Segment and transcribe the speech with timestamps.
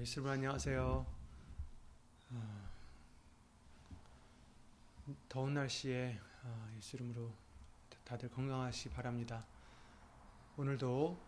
[0.00, 1.06] 예수님 안녕하세요.
[2.30, 2.70] 어,
[5.28, 7.30] 더운 날씨에 어, 예수 이름으로
[8.04, 9.44] 다들 건강하시 바랍니다.
[10.56, 11.20] 오늘도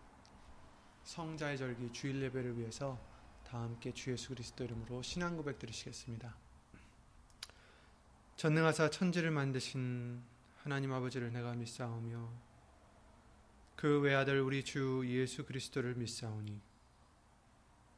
[1.03, 2.99] 성자의 절기 주일 예배를 위해서
[3.43, 6.35] 다 함께 주 예수 그리스도 이름으로 신앙 고백 드리시겠습니다.
[8.37, 10.19] 전능하사 천지를 만드신
[10.63, 12.27] 하나님 아버지를 내가 믿사오며
[13.75, 16.72] 그 외아들 우리 주 예수 그리스도를 믿사오니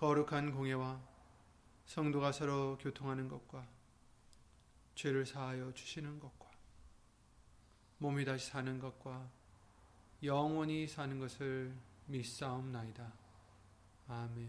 [0.00, 0.98] 거룩한 공예와
[1.84, 3.68] 성도가 서로 교통하는 것과
[4.94, 6.50] 죄를 사하여 주시는 것과
[7.98, 9.28] 몸이 다시 사는 것과
[10.22, 11.74] 영원히 사는 것을
[12.06, 13.12] 믿사옵나이다.
[14.08, 14.48] 아멘.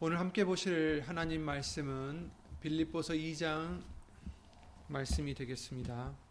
[0.00, 3.82] 오늘 함께 보실 하나님 말씀은 빌립보서 2장
[4.88, 6.27] 말씀이 되겠습니다.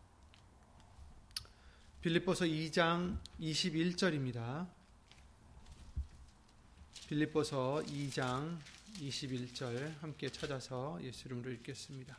[2.02, 4.70] 빌립보서 2장 21절입니다.
[7.08, 8.60] 빌립보서 2장
[9.00, 12.16] 21절 함께 찾아서 예수 이름으로 읽겠습니다.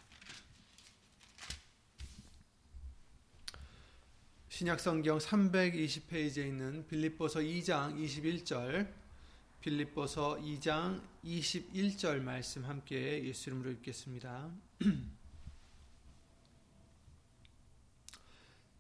[4.49, 8.93] 신약 성경 320페이지에 있는 빌립보서 2장 21절
[9.61, 14.51] 빌립보서 2장 21절 말씀 함께 예수 이름으로 읽겠습니다.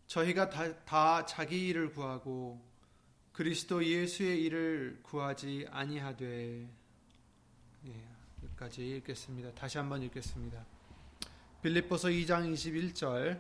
[0.08, 2.66] 저희가 다, 다 자기 일을 구하고
[3.32, 6.66] 그리스도 예수의 일을 구하지 아니하되
[7.86, 8.08] 예,
[8.42, 9.52] 여기까지 읽겠습니다.
[9.52, 10.64] 다시 한번 읽겠습니다.
[11.62, 13.38] 빌립보서 2장 21절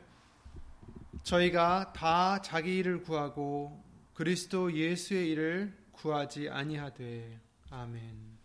[1.22, 7.40] 저희가 다 자기 일을 구하고 그리스도 예수의 일을 구하지 아니하되
[7.70, 8.38] 아멘.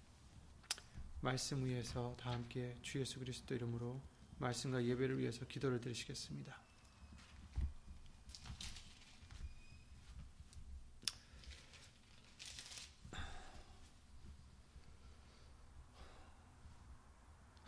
[1.20, 4.02] 말씀 위에서 다 함께 주 예수 그리스도 이름으로
[4.38, 6.63] 말씀과 예배를 위해서 기도를 드리시겠습니다.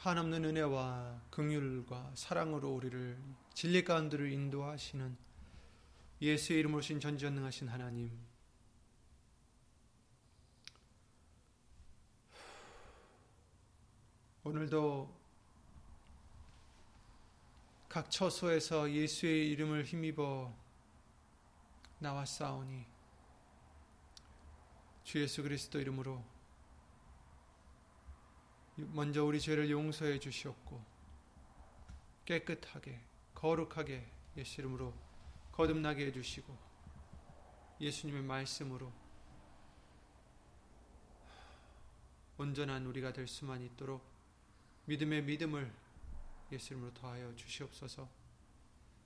[0.05, 3.17] 한없는 은혜와 긍휼과 사랑으로 우리를
[3.55, 5.17] 진리 가운데를 인도하시는
[6.21, 8.11] 예수의 이름으로 신 전지전능하신 하나님.
[14.43, 15.11] 오늘도
[17.89, 20.55] 각 처소에서 예수의 이름을 힘입어
[21.97, 22.85] 나왔사오니
[25.03, 26.34] 주 예수 그리스도 이름으로
[28.75, 30.83] 먼저 우리 죄를 용서해 주시옵고
[32.25, 32.99] 깨끗하게
[33.33, 34.05] 거룩하게
[34.37, 34.93] 예수 이름으로
[35.51, 36.57] 거듭나게 해 주시고
[37.79, 38.91] 예수님의 말씀으로
[42.37, 44.03] 온전한 우리가 될 수만 있도록
[44.85, 45.71] 믿음의 믿음을
[46.51, 48.09] 예수 이름으로 더하여 주시옵소서.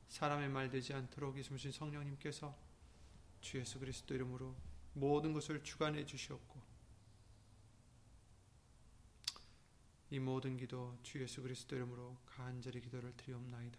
[0.09, 2.56] 사람의 말 되지 않도록 예수님 성령님께서
[3.41, 4.56] 주 예수 그리스도 이름으로
[4.94, 6.69] 모든 것을 주관해 주시옵고
[10.12, 13.78] 이 모든 기도 주 예수 그리스도 이름으로 간절히 기도를 드리옵나이다.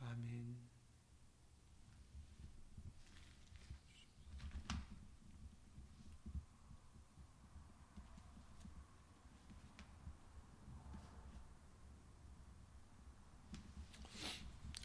[0.00, 0.56] 아멘.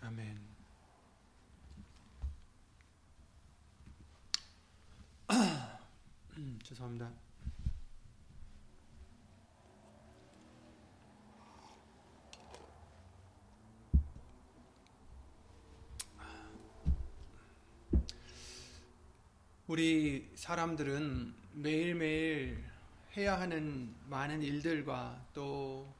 [0.01, 0.39] 아멘.
[6.63, 7.24] 죄송합니다.
[19.67, 22.63] 우리 사람들은 매일매일
[23.17, 25.95] 해야 하는 많은 일들과 또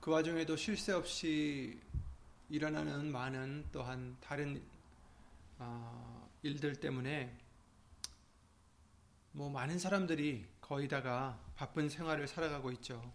[0.00, 1.78] 그 와중에도 쉴 새 없이
[2.48, 4.66] 일어나는 많은 또한 다른
[5.58, 7.38] 어, 일들 때문에
[9.32, 13.12] 뭐 많은 사람들이 거의 다가 바쁜 생활을 살아가고 있죠.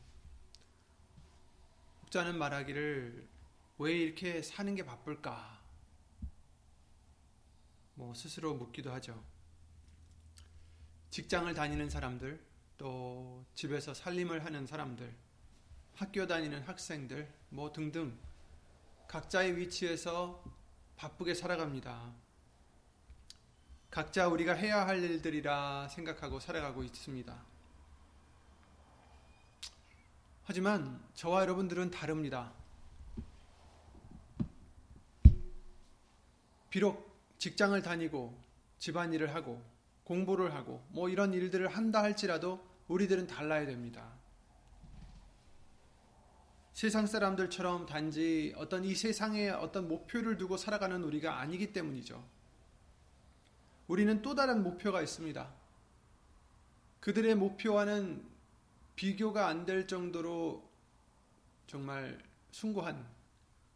[2.04, 3.28] 혹자는 말하기를
[3.80, 5.60] 왜 이렇게 사는 게 바쁠까?
[7.96, 9.24] 뭐 스스로 묻기도 하죠.
[11.16, 12.38] 직장을 다니는 사람들,
[12.78, 15.16] 또 집에서 살림을 하는 사람들,
[15.96, 18.20] 학교 다니는 학생들, 뭐 등등
[19.08, 20.44] 각자의 위치에서
[20.98, 22.14] 바쁘게 살아갑니다.
[23.90, 27.46] 각자 우리가 해야 할 일들이라 생각하고 살아가고 있습니다.
[30.44, 32.52] 하지만 저와 여러분들은 다릅니다.
[36.70, 38.38] 비록 직장을 다니고
[38.80, 39.75] 집안일을 하고
[40.06, 44.14] 공부를 하고 뭐 이런 일들을 한다 할지라도 우리들은 달라야 됩니다.
[46.74, 52.24] 세상 사람들처럼 단지 어떤 이 세상에 어떤 목표를 두고 살아가는 우리가 아니기 때문이죠.
[53.88, 55.54] 우리는 또 다른 목표가 있습니다.
[57.00, 58.26] 그들의 목표와는
[58.96, 60.70] 비교가 안 될 정도로
[61.68, 62.20] 정말
[62.52, 63.06] 숭고한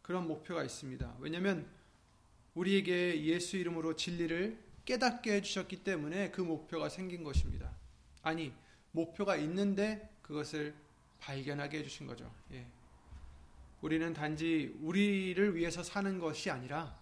[0.02, 1.16] 그런 목표가 있습니다.
[1.20, 1.66] 왜냐하면
[2.54, 7.70] 우리에게 예수 이름으로 진리를 깨닫게 해주셨기 때문에 그 목표가 생긴 것입니다.
[8.22, 8.52] 아니,
[8.92, 10.74] 목표가 있는데 그것을
[11.20, 12.32] 발견하게 해주신 거죠.
[12.52, 12.66] 예.
[13.82, 16.98] 우리는 단지 우리를 위해서 사는 것이 아니라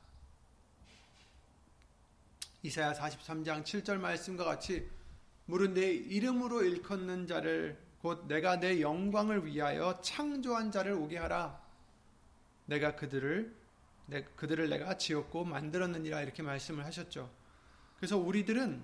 [2.62, 4.88] 이사야 43장 7절 말씀과 같이
[5.46, 11.60] 물은 내 이름으로 일컫는 자를 곧 내가 내 영광을 위하여 창조한 자를 오게 하라.
[12.66, 13.56] 내가 그들을
[14.06, 17.31] 내, 그들을 내가 지었고 만들었느니라 이렇게 말씀을 하셨죠.
[17.98, 18.82] 그래서 우리들은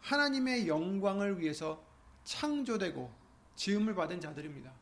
[0.00, 1.84] 하나님의 영광을 위해서
[2.24, 3.12] 창조되고
[3.56, 4.72] 지음을 받은 자들입니다.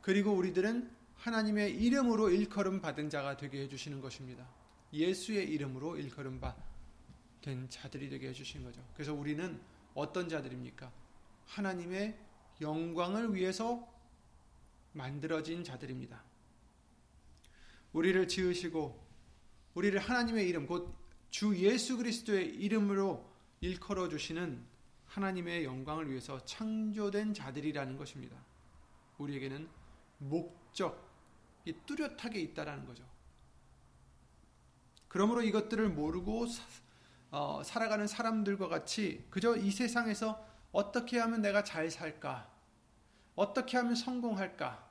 [0.00, 4.48] 그리고 우리들은 하나님의 이름으로 일컬음 받은 자가 되게 해주시는 것입니다.
[4.92, 8.84] 예수의 이름으로 일컬음 받은 자들이 되게 해주신 거죠.
[8.94, 9.60] 그래서 우리는
[9.94, 10.90] 어떤 자들입니까?
[11.46, 12.18] 하나님의
[12.60, 13.88] 영광을 위해서
[14.92, 16.22] 만들어진 자들입니다.
[17.92, 19.00] 우리를 지으시고
[19.74, 21.01] 우리를 하나님의 이름 곧
[21.32, 23.26] 주 예수 그리스도의 이름으로
[23.62, 24.62] 일컬어 주시는
[25.06, 28.36] 하나님의 영광을 위해서 창조된 자들이라는 것입니다.
[29.16, 29.66] 우리에게는
[30.18, 30.94] 목적이
[31.86, 33.02] 뚜렷하게 있다라는 거죠.
[35.08, 36.46] 그러므로 이것들을 모르고
[37.30, 42.52] 어, 살아가는 사람들과 같이 그저 이 세상에서 어떻게 하면 내가 잘 살까?
[43.36, 44.86] 어떻게 하면 성공할까?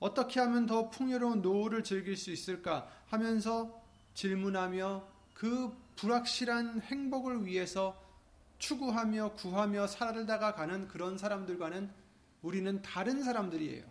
[0.00, 2.90] 어떻게 하면 더 풍요로운 노후를 즐길 수 있을까?
[3.06, 3.80] 하면서
[4.14, 8.00] 질문하며 그 불확실한 행복을 위해서
[8.58, 11.92] 추구하며 구하며 살다가 가는 그런 사람들과는
[12.42, 13.84] 우리는 다른 사람들이에요.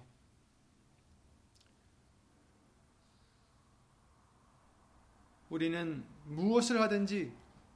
[5.50, 7.32] 우리는 무엇을 하든지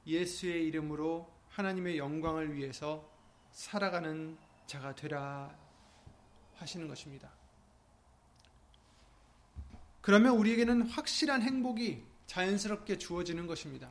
[0.06, 3.08] 예수의 이름으로 하나님의 영광을 위해서
[3.52, 4.36] 살아가는
[4.66, 5.56] 자가 되라
[6.56, 7.30] 하시는 것입니다.
[10.00, 13.90] 그러면 우리에게는 확실한 행복이 자연스럽게 주어지는 것입니다.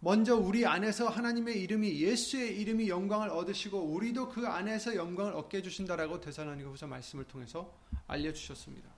[0.00, 5.62] 먼저 우리 안에서 하나님의 이름이 예수의 이름이 영광을 얻으시고 우리도 그 안에서 영광을 얻게 해
[5.62, 7.72] 주신다라고 대사로니가후서 말씀을 통해서
[8.08, 8.90] 알려 주셨습니다.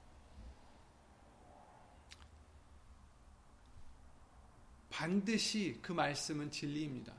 [4.88, 7.12] 반드시 그 말씀은 진리입니다.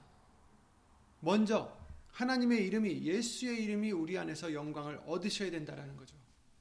[1.20, 1.78] 먼저
[2.14, 6.16] 하나님의 이름이 예수의 이름이 우리 안에서 영광을 얻으셔야 된다라는 거죠.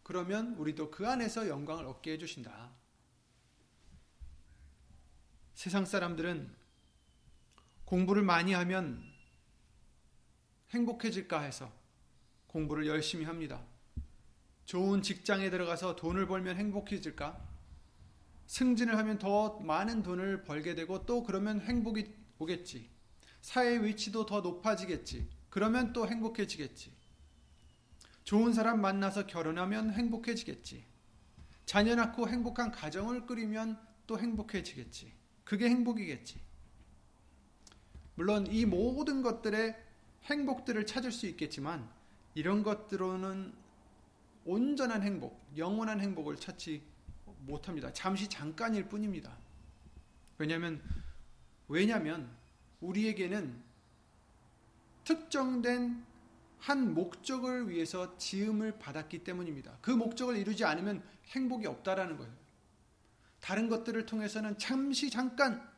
[0.05, 2.71] 그러면 우리도 그 안에서 영광을 얻게 해주신다.
[5.55, 6.55] 세상 사람들은
[7.87, 9.03] 공부를 많이 하면
[10.71, 11.73] 행복해질까 해서
[12.49, 13.65] 공부를 열심히 합니다.
[14.67, 17.55] 좋은 직장에 들어가서 돈을 벌면 행복해질까?
[18.47, 22.91] 승진을 하면 더 많은 돈을 벌게 되고 또 그러면 행복이 오겠지.
[23.41, 25.31] 사회 위치도 더 높아지겠지.
[25.49, 27.04] 그러면 또 행복해지겠지.
[28.25, 30.85] 좋은 사람 만나서 결혼하면 행복해지겠지.
[31.67, 35.13] 자녀 낳고 행복한 가정을 꾸리면 또 행복해지겠지.
[35.45, 36.41] 그게 행복이겠지.
[38.15, 39.77] 물론 이 모든 것들의
[40.25, 41.89] 행복들을 찾을 수 있겠지만
[42.35, 43.53] 이런 것들로는
[44.47, 46.83] 온전한 행복, 영원한 행복을 찾지
[47.41, 47.93] 못합니다.
[47.93, 49.37] 잠시 잠깐일 뿐입니다.
[50.39, 50.83] 왜냐하면
[51.69, 52.31] 왜냐하면
[52.81, 53.63] 우리에게는
[55.05, 56.05] 특정된
[56.65, 59.77] 한 목적을 위해서 지음을 받았기 때문입니다.
[59.83, 62.33] 그 목적을 이루지 않으면 행복이 없다라는 거예요.
[63.43, 65.71] 다른 것들을 통해서는 잠시 잠깐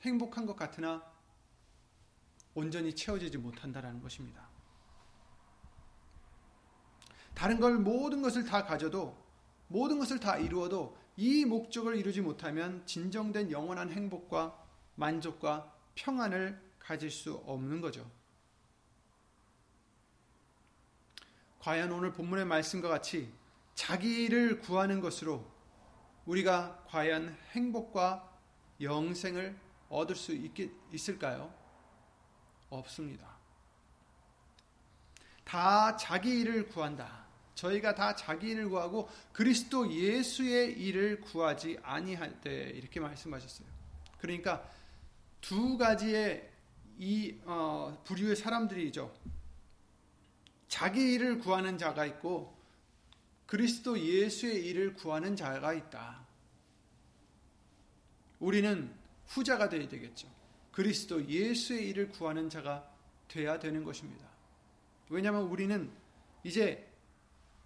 [0.00, 1.04] 행복한 것 같으나
[2.54, 4.48] 온전히 채워지지 못한다라는 것입니다.
[7.34, 9.22] 다른 걸 모든 것을 다 가져도
[9.68, 14.58] 모든 것을 다 이루어도 이 목적을 이루지 못하면 진정된 영원한 행복과
[14.94, 18.10] 만족과 평안을 가질 수 없는 거죠.
[21.62, 23.32] 과연 오늘 본문의 말씀과 같이
[23.76, 25.48] 자기를 구하는 것으로
[26.26, 28.28] 우리가 과연 행복과
[28.80, 29.56] 영생을
[29.88, 31.54] 얻을 수 있겠, 있을까요?
[32.68, 33.36] 없습니다.
[35.44, 37.26] 다 자기 일을 구한다.
[37.54, 43.68] 저희가 다 자기 일을 구하고 그리스도 예수의 일을 구하지 아니할 때 이렇게 말씀하셨어요.
[44.18, 44.68] 그러니까
[45.40, 46.50] 두 가지의
[46.98, 49.14] 이 어, 부류의 사람들이죠.
[50.72, 52.56] 자기 일을 구하는 자가 있고
[53.44, 56.26] 그리스도 예수의 일을 구하는 자가 있다.
[58.40, 58.90] 우리는
[59.26, 60.34] 후자가 되어야 되겠죠.
[60.70, 62.90] 그리스도 예수의 일을 구하는 자가
[63.28, 64.26] 돼야 되는 것입니다.
[65.10, 65.92] 왜냐하면 우리는
[66.42, 66.90] 이제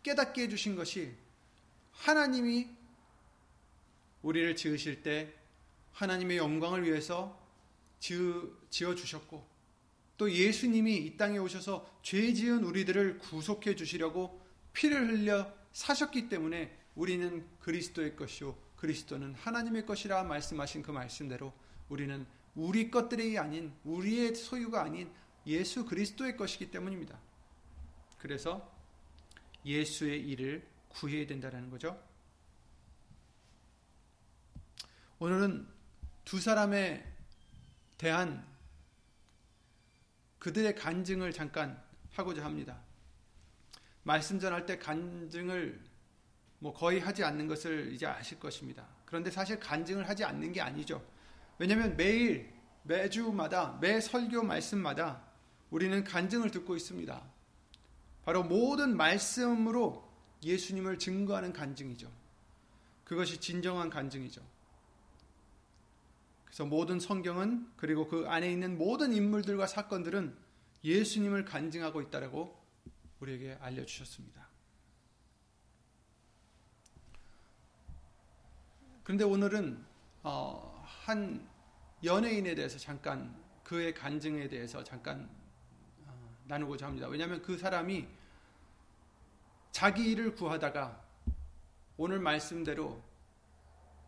[0.03, 1.15] 깨닫게 해주신 것이
[1.93, 2.69] 하나님이
[4.23, 5.33] 우리를 지으실 때
[5.93, 7.41] 하나님의 영광을 위해서
[8.01, 9.56] 지어 주셨고
[10.17, 14.41] 또 예수님이 이 땅에 오셔서 죄 지은 우리들을 구속해 주시려고
[14.73, 21.53] 피를 흘려 사셨기 때문에 우리는 그리스도의 것이요 그리스도는 하나님의 것이라 말씀하신 그 말씀대로
[21.89, 25.11] 우리는 우리 것들이 아닌 우리의 소유가 아닌
[25.47, 27.19] 예수 그리스도의 것이기 때문입니다.
[28.19, 28.75] 그래서
[29.65, 32.01] 예수의 일을 구해야 된다는 거죠.
[35.19, 35.67] 오늘은
[36.25, 37.05] 두 사람에
[37.99, 38.45] 대한
[40.47, 41.77] 그들의 간증을 잠깐
[42.13, 42.79] 하고자 합니다.
[44.05, 45.85] 말씀 전할 때 간증을
[46.61, 48.87] 뭐 거의 하지 않는 것을 이제 아실 것입니다.
[49.07, 51.05] 그런데 사실 간증을 하지 않는 게 아니죠.
[51.59, 55.21] 왜냐하면 매일 매주마다 매 설교 말씀마다
[55.71, 57.21] 우리는 간증을 듣고 있습니다.
[58.25, 60.09] 바로 모든 말씀으로
[60.45, 62.09] 예수님을 증거하는 간증이죠.
[63.03, 64.43] 그것이 진정한 간증이죠.
[66.57, 70.35] 그래서 모든 성경은 그리고 그 안에 있는 모든 인물들과 사건들은
[70.85, 72.59] 예수님을 간증하고 있다라고
[73.21, 74.49] 우리에게 알려 주셨습니다.
[79.05, 79.85] 그런데 오늘은
[80.23, 81.47] 어, 한
[82.03, 85.29] 연예인에 대해서 잠깐 그의 간증에 대해서 잠깐
[86.47, 87.07] 나누고자 합니다.
[87.07, 88.09] 왜냐하면 그 사람이
[89.73, 91.05] 자기 일을 구하다가
[91.99, 93.03] 오늘 말씀대로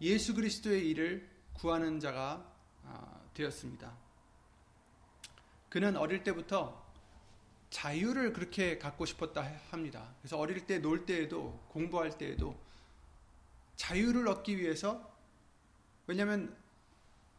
[0.00, 2.44] 예수 그리스도의 일을 구하는 자가
[2.84, 3.92] 아, 되었습니다.
[5.68, 6.86] 그는 어릴 때부터
[7.70, 10.14] 자유를 그렇게 갖고 싶었다 합니다.
[10.20, 12.58] 그래서 어릴 때 놀 때에도 공부할 때에도
[13.76, 15.12] 자유를 얻기 위해서
[16.06, 16.56] 왜냐하면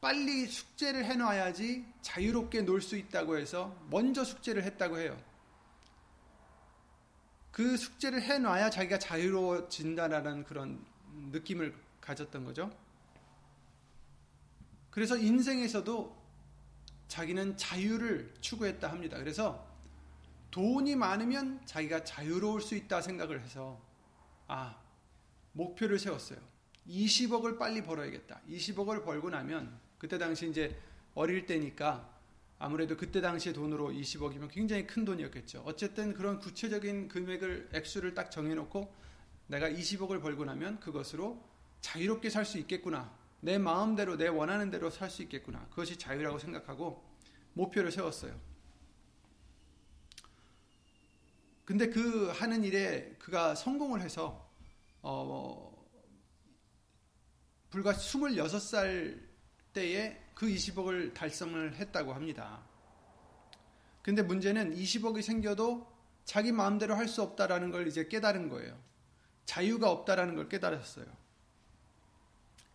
[0.02, 5.20] 빨리 숙제를 해놔야지 자유롭게 놀 수 있다고 해서 먼저 숙제를 했다고 해요.
[7.52, 10.86] 그 숙제를 해놔야 자기가 자유로워진다라는 그런
[11.32, 12.72] 느낌을 가졌던 거죠.
[14.92, 16.18] 그래서 인생에서도
[17.08, 19.18] 자기는 자유를 추구했다 합니다.
[19.18, 19.68] 그래서
[20.52, 23.80] 돈이 많으면 자기가 자유로울 수 있다 생각을 해서
[24.48, 24.80] 아
[25.54, 26.40] 목표를 세웠어요.
[26.88, 28.42] 20억을 빨리 벌어야겠다.
[28.50, 30.80] 20억을 벌고 나면 그때 당시 이제
[31.14, 32.10] 어릴 때니까
[32.58, 35.64] 아무래도 그때 당시 돈으로 20억이면 굉장히 큰 돈이었겠죠.
[35.66, 38.94] 어쨌든 그런 구체적인 금액을 액수를 딱 정해 놓고
[39.48, 41.44] 내가 20억을 벌고 나면 그것으로
[41.82, 43.19] 자유롭게 살 수 있겠구나.
[43.42, 45.66] 내 마음대로 내 원하는 대로 살 수 있겠구나.
[45.70, 47.04] 그것이 자유라고 생각하고
[47.54, 48.40] 목표를 세웠어요.
[51.66, 54.50] 근데 그 하는 일에 그가 성공을 해서
[55.02, 55.72] 어,
[57.70, 59.22] 불과 26살
[59.74, 62.68] 때에 그 20억을 달성을 했다고 합니다.
[64.02, 65.88] 근데 문제는 20억이 생겨도
[66.26, 68.80] 자기 마음대로 할 수 없다라는 걸 이제 깨달은 거예요.
[69.46, 71.06] 자유가 없다라는 걸 깨달았어요.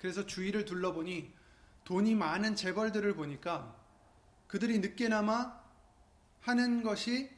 [0.05, 1.33] 그래서 주위를 둘러보니
[1.85, 3.75] 돈이 많은 재벌들을 보니까
[4.49, 5.59] 그들이 늦게나마
[6.43, 7.31] 하는 것이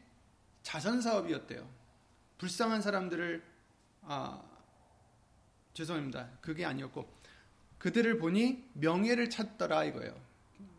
[0.64, 1.64] 자선 사업이었대요.
[2.38, 3.40] 불쌍한 사람들을
[4.02, 4.42] 아
[5.74, 6.28] 죄송합니다.
[6.40, 7.08] 그게 아니었고
[7.78, 10.20] 그들을 보니 명예를 찾더라 이거예요.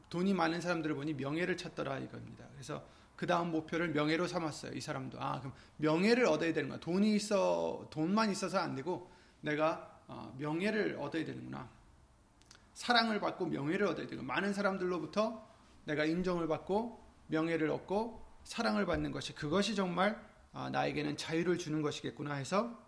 [0.10, 2.44] 돈이 많은 사람들을 보니 명예를 찾더라 이겁니다.
[2.52, 4.74] 그래서 그 다음 목표를 명예로 삼았어요.
[4.74, 6.82] 이 사람도 아 그럼 명예를 얻어야 되는 거야.
[6.82, 11.77] 돈이 있어 돈만 있어서 안 되고 내가 어, 명예를 얻어야 되는구나.
[12.78, 15.44] 사랑을 받고 명예를 얻어야 되고 많은 사람들로부터
[15.86, 22.36] 내가 인정을 받고 명예를 얻고 사랑을 받는 것이 그것이 정말 아, 나에게는 자유를 주는 것이겠구나
[22.36, 22.80] 해서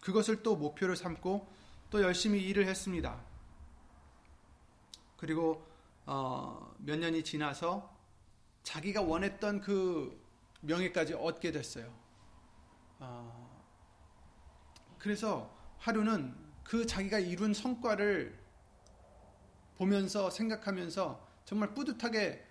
[0.00, 1.48] 그것을 또 목표를 삼고
[1.88, 3.20] 또 열심히 일을 했습니다.
[5.16, 5.64] 그리고
[6.04, 7.96] 어, 몇 년이 지나서
[8.64, 10.20] 자기가 원했던 그
[10.62, 11.94] 명예까지 얻게 됐어요.
[12.98, 13.64] 어,
[14.98, 18.47] 그래서 하루는 그 자기가 이룬 성과를
[19.78, 22.44] 보면서 생각하면서 정말 뿌듯하게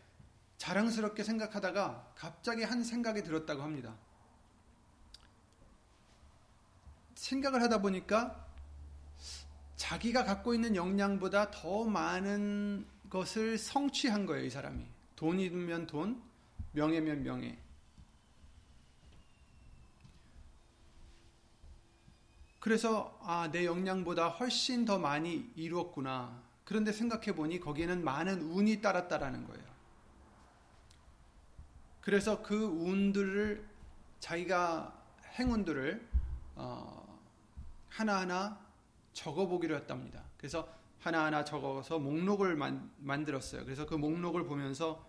[0.58, 3.96] 자랑스럽게 생각하다가 갑자기 한 생각이 들었다고 합니다.
[7.16, 8.48] 생각을 하다 보니까
[9.76, 14.86] 자기가 갖고 있는 역량보다 더 많은 것을 성취한 거예요, 이 사람이.
[15.16, 16.22] 돈이면 돈,
[16.72, 17.60] 명예면 명예.
[22.60, 26.47] 그래서 아, 내 역량보다 훨씬 더 많이 이루었구나.
[26.68, 29.64] 그런데 생각해 보니 거기에는 많은 운이 따랐다라는 거예요.
[32.02, 33.66] 그래서 그 운들을
[34.20, 34.94] 자기가
[35.40, 36.06] 행운들을
[36.56, 37.22] 어,
[37.88, 38.60] 하나하나
[39.14, 40.22] 적어보기로 했답니다.
[40.36, 40.68] 그래서
[41.00, 43.64] 하나하나 적어서 목록을 만, 만들었어요.
[43.64, 45.06] 그래서 그 목록을 보면서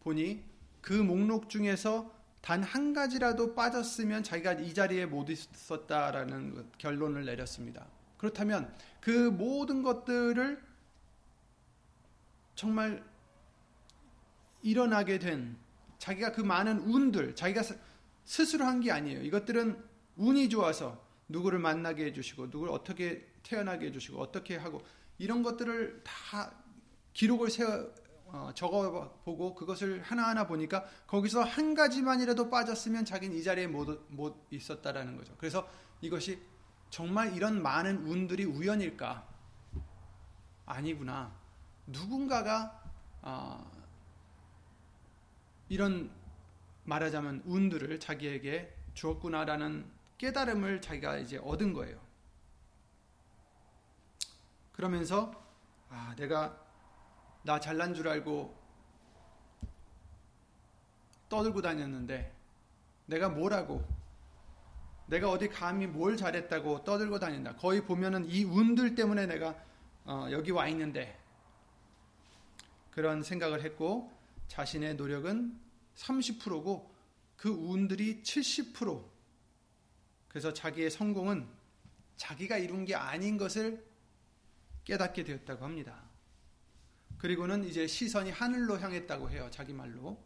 [0.00, 0.44] 보니
[0.82, 2.12] 그 목록 중에서
[2.42, 7.86] 단 한 가지라도 빠졌으면 자기가 이 자리에 못 있었다라는 결론을 내렸습니다.
[8.18, 10.67] 그렇다면 그 모든 것들을
[12.58, 13.04] 정말
[14.62, 15.56] 일어나게 된
[15.98, 17.62] 자기가 그 많은 운들, 자기가
[18.24, 19.22] 스스로 한 게 아니에요.
[19.22, 19.80] 이것들은
[20.16, 24.82] 운이 좋아서 누구를 만나게 해주시고, 누구를 어떻게 태어나게 해주시고, 어떻게 하고,
[25.18, 26.52] 이런 것들을 다
[27.12, 27.94] 기록을 세워,
[28.26, 35.16] 어, 적어보고 그것을 하나하나 보니까 거기서 한 가지만이라도 빠졌으면 자기는 이 자리에 못, 못 있었다라는
[35.16, 35.32] 거죠.
[35.38, 35.68] 그래서
[36.00, 36.42] 이것이
[36.90, 39.26] 정말 이런 많은 운들이 우연일까?
[40.66, 41.47] 아니구나.
[41.88, 42.80] 누군가가
[43.22, 43.70] 어,
[45.68, 46.10] 이런
[46.84, 52.00] 말하자면 운들을 자기에게 주었구나라는 깨달음을 자기가 이제 얻은 거예요.
[54.72, 55.32] 그러면서
[55.90, 56.58] 아, 내가
[57.42, 58.56] 나 잘난 줄 알고
[61.28, 62.34] 떠들고 다녔는데
[63.06, 63.86] 내가 뭐라고
[65.06, 67.56] 내가 어디 감히 뭘 잘했다고 떠들고 다닌다.
[67.56, 69.54] 거의 보면은 이 운들 때문에 내가
[70.04, 71.18] 어, 여기 와 있는데
[72.98, 74.10] 그런 생각을 했고
[74.48, 75.56] 자신의 노력은
[75.94, 76.92] 30%고
[77.36, 79.08] 그 운들이 70%
[80.26, 81.46] 그래서 자기의 성공은
[82.16, 83.86] 자기가 이룬 게 아닌 것을
[84.82, 86.02] 깨닫게 되었다고 합니다.
[87.18, 89.48] 그리고는 이제 시선이 하늘로 향했다고 해요.
[89.52, 90.20] 자기 말로.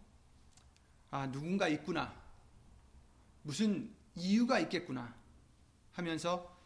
[1.10, 2.18] 아, 누군가 있구나.
[3.42, 5.14] 무슨 이유가 있겠구나.
[5.92, 6.58] 하면서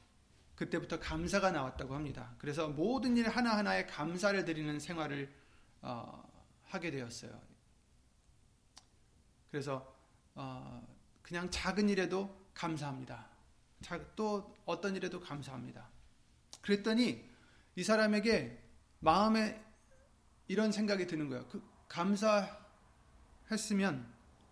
[0.55, 2.33] 그때부터 감사가 나왔다고 합니다.
[2.39, 5.46] 그래서 모든 일 하나하나에 감사를 드리는 생활을
[5.87, 6.29] 어,
[6.65, 7.41] 하게 되었어요.
[9.51, 9.95] 그래서
[10.35, 10.87] 어,
[11.23, 13.27] 그냥 작은 일에도 감사합니다.
[14.17, 15.89] 또 어떤 일에도 감사합니다.
[16.61, 17.25] 그랬더니
[17.77, 18.61] 이 사람에게
[18.99, 19.63] 마음에
[20.49, 21.47] 이런 생각이 드는 거예요.
[21.47, 22.57] 그 감사했으면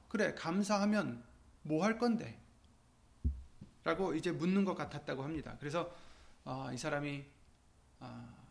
[0.09, 1.25] 그래 감사하면
[1.63, 2.41] 뭐 할 건데?
[3.83, 5.57] 라고 이제 묻는 것 같았다고 합니다.
[5.59, 5.93] 그래서
[6.45, 7.25] 어, 이 사람이
[8.01, 8.44] 어,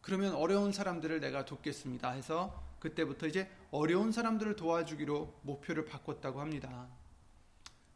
[0.00, 6.88] 그러면 어려운 사람들을 내가 돕겠습니다 해서 그때부터 이제 어려운 사람들을 도와주기로 목표를 바꿨다고 합니다.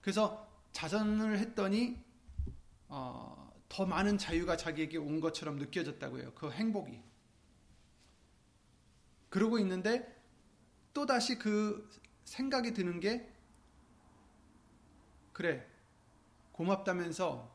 [0.01, 2.03] 그래서 자선을 했더니
[2.89, 6.33] 어, 더 많은 자유가 자기에게 온 것처럼 느껴졌다고 해요.
[6.35, 7.01] 그 행복이.
[9.31, 10.21] 그러고 있는데
[10.93, 11.89] 또 다시 그
[12.25, 13.33] 생각이 드는 게
[15.33, 15.67] 그래
[16.53, 17.51] 고맙다면서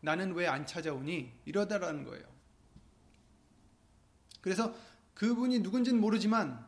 [0.00, 2.37] 나는 왜 안 찾아오니 이러다라는 거예요.
[4.48, 4.74] 그래서
[5.12, 6.66] 그분이 누군지는 모르지만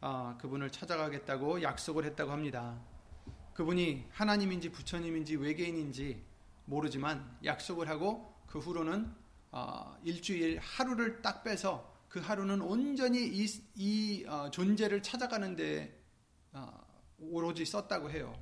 [0.00, 2.76] 아, 그분을 찾아가겠다고 약속을 했다고 합니다.
[3.54, 6.24] 그분이 하나님인지 부처님인지 외계인인지
[6.64, 9.14] 모르지만 약속을 하고 그 후로는
[9.52, 16.02] 어, 일주일 하루를 딱 빼서 그 하루는 온전히 이, 이 어, 존재를 찾아가는 데
[16.52, 16.68] 어,
[17.20, 18.36] 오로지 썼다고 해요.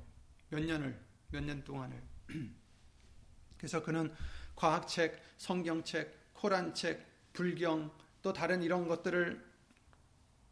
[0.49, 0.99] 몇 년을
[1.29, 2.01] 몇 년 동안을.
[3.55, 4.11] 그래서 그는
[4.55, 9.45] 과학책, 성경책, 코란책, 불경 또 다른 이런 것들을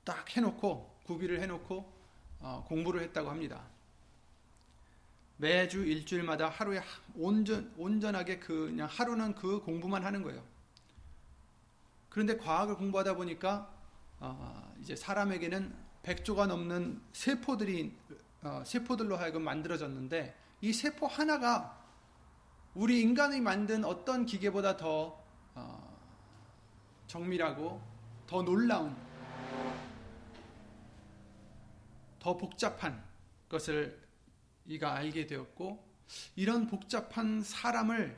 [0.04, 1.94] 딱 해놓고 구비를 해놓고
[2.40, 3.64] 어, 공부를 했다고 합니다.
[5.38, 6.82] 매주 일주일마다 하루에
[7.16, 10.44] 온전 온전하게 그 그냥 하루는 그 공부만 하는 거예요.
[12.10, 13.72] 그런데 과학을 공부하다 보니까
[14.20, 17.96] 어, 이제 사람에게는 100조가 넘는 세포들이
[18.42, 21.78] 어, 세포들로 하여금 만들어졌는데 이 세포 하나가
[22.74, 25.87] 우리 인간이 만든 어떤 기계보다 더 어,
[27.08, 27.82] 정밀하고
[28.28, 28.96] 더 놀라운
[32.20, 33.04] 더 복잡한
[33.50, 34.06] 것을
[34.66, 35.84] 이가 알게 되었고
[36.36, 38.18] 이런 복잡한 사람을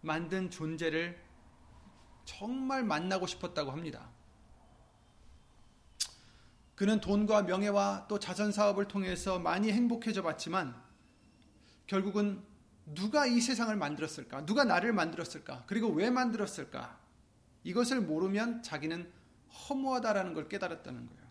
[0.00, 1.20] 만든 존재를
[2.24, 4.10] 정말 만나고 싶었다고 합니다.
[6.74, 10.80] 그는 돈과 명예와 또 자선 사업을 통해서 많이 행복해져 봤지만
[11.86, 12.44] 결국은
[12.94, 14.46] 누가 이 세상을 만들었을까?
[14.46, 15.64] 누가 나를 만들었을까?
[15.66, 17.07] 그리고 왜 만들었을까?
[17.68, 19.12] 이것을 모르면 자기는
[19.50, 21.22] 허무하다라는 걸 깨달았다는 거예요.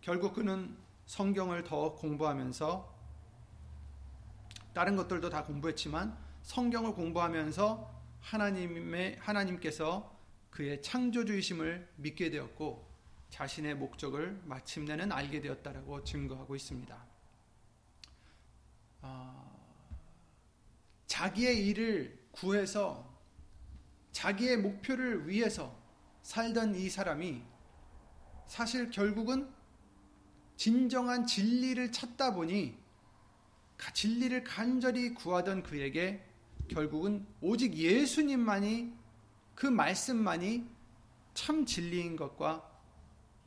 [0.00, 0.76] 결국 그는
[1.06, 2.98] 성경을 더 공부하면서
[4.74, 10.18] 다른 것들도 다 공부했지만 성경을 공부하면서 하나님의 하나님께서
[10.50, 12.90] 그의 창조주의심을 믿게 되었고
[13.28, 17.06] 자신의 목적을 마침내는 알게 되었다라고 증거하고 있습니다.
[19.02, 19.60] 어,
[21.06, 23.09] 자기의 일을 구해서
[24.12, 25.78] 자기의 목표를 위해서
[26.22, 27.42] 살던 이 사람이
[28.46, 29.48] 사실 결국은
[30.56, 32.78] 진정한 진리를 찾다 보니
[33.94, 36.24] 진리를 간절히 구하던 그에게
[36.68, 38.92] 결국은 오직 예수님만이
[39.54, 40.68] 그 말씀만이
[41.34, 42.68] 참 진리인 것과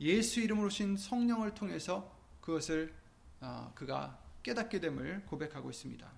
[0.00, 2.94] 예수 이름으로 신 성령을 통해서 그것을
[3.40, 6.10] 어, 그가 깨닫게 됨을 고백하고 있습니다.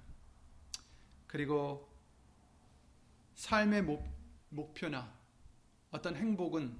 [1.26, 1.88] 그리고
[3.34, 4.15] 삶의 목,
[4.48, 5.12] 목표나
[5.90, 6.76] 어떤 행복은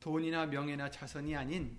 [0.00, 1.78] 돈이나 명예나 자선이 아닌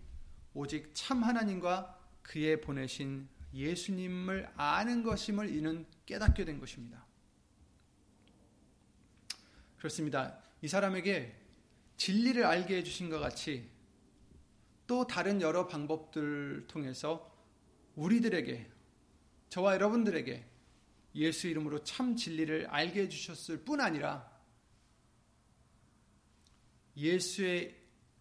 [0.53, 7.05] 오직 참 하나님과 그의 보내신 예수님을 아는 것임을 이는 깨닫게 된 것입니다.
[9.77, 10.37] 그렇습니다.
[10.61, 11.35] 이 사람에게
[11.97, 13.69] 진리를 알게 해주신 것 같이
[14.87, 17.35] 또 다른 여러 방법들 통해서
[17.95, 18.69] 우리들에게,
[19.49, 20.45] 저와 여러분들에게
[21.15, 24.30] 예수 이름으로 참 진리를 알게 해주셨을 뿐 아니라
[26.97, 27.75] 예수의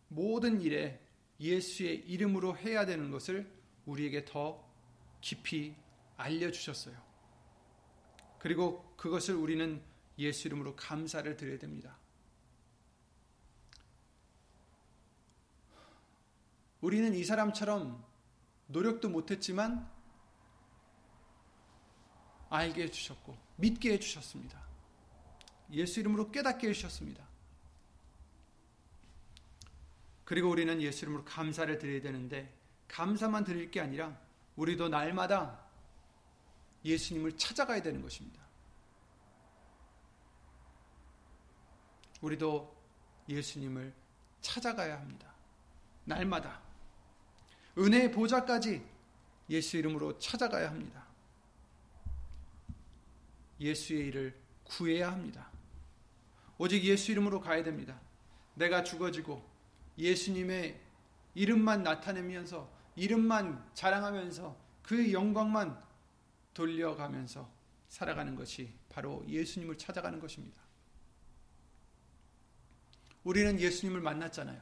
[0.09, 1.01] 모든 일에
[1.41, 3.51] 예수의 이름으로 해야 되는 것을
[3.87, 4.69] 우리에게 더
[5.21, 5.75] 깊이
[6.17, 6.97] 알려주셨어요.
[8.39, 9.83] 그리고 그것을 우리는
[10.19, 11.99] 예수 이름으로 감사를 드려야 됩니다.
[16.81, 18.05] 우리는 이 사람처럼
[18.69, 19.91] 노력도 못했지만
[22.49, 24.61] 알게 해주셨고 믿게 해주셨습니다.
[25.73, 27.30] 예수 이름으로 깨닫게 해주셨습니다.
[30.31, 34.17] 그리고 우리는 예수 이름으로 감사를 드려야 되는데 감사만 드릴 게 아니라
[34.55, 35.61] 우리도 날마다
[36.85, 38.41] 예수님을 찾아가야 되는 것입니다.
[42.21, 42.81] 우리도
[43.29, 43.93] 예수님을
[44.41, 45.35] 찾아가야 합니다.
[46.05, 46.63] 날마다.
[47.77, 48.89] 은혜의 보좌까지
[49.49, 51.07] 예수 이름으로 찾아가야 합니다.
[53.59, 55.51] 예수의 일을 구해야 합니다.
[56.57, 58.01] 오직 예수 이름으로 가야 됩니다.
[58.55, 59.50] 내가 죽어지고
[60.01, 60.81] 예수님의
[61.35, 65.81] 이름만 나타내면서 이름만 자랑하면서 그 영광만
[66.55, 67.51] 돌려가면서
[67.89, 70.61] 살아가는 것이 바로 예수님을 찾아가는 것입니다.
[73.23, 74.61] 우리는 예수님을 만났잖아요.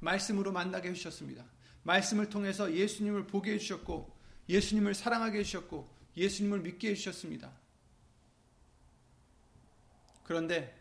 [0.00, 1.44] 말씀으로 만나게 해주셨습니다.
[1.82, 4.14] 말씀을 통해서 예수님을 보게 해주셨고,
[4.48, 7.52] 예수님을 사랑하게 해주셨고, 예수님을 믿게 해주셨습니다.
[10.24, 10.76] 그런데